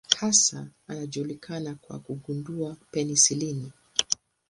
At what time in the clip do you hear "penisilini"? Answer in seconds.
2.91-3.71